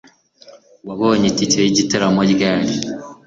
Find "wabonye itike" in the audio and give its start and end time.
0.87-1.59